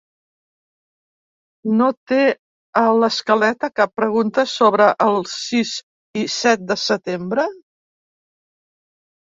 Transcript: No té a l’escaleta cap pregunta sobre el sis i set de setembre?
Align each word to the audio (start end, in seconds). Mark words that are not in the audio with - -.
No 1.81 1.89
té 2.11 2.21
a 2.81 2.83
l’escaleta 3.03 3.69
cap 3.81 3.93
pregunta 4.01 4.47
sobre 4.55 4.89
el 5.07 5.21
sis 5.35 5.77
i 6.23 6.27
set 6.39 6.67
de 6.73 6.81
setembre? 6.89 7.49